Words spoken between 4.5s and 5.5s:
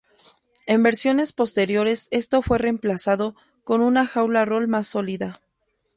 más sólida.